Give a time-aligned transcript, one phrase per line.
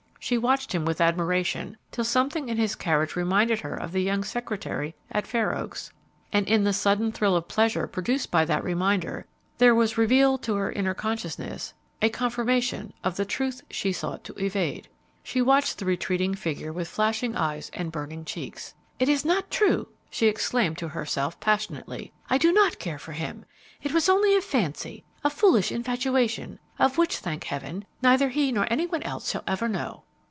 [0.23, 4.23] She watched him with admiration, till something in his carriage reminded her of the young
[4.23, 5.91] secretary at Fair Oaks,
[6.31, 9.25] and in the sudden thrill of pleasure produced by that reminder
[9.57, 14.35] there was revealed to her inner consciousness a confirmation of the truth she sought to
[14.35, 14.87] evade.
[15.23, 18.75] She watched the retreating figure with flashing eyes and burning cheeks.
[18.99, 22.13] "It is not true!" she exclaimed, to herself, passionately.
[22.29, 23.43] "I do not care for him!
[23.81, 28.67] It was only a fancy, a foolish infatuation, of which, thank heaven, neither he nor
[28.71, 30.03] any one else shall ever know."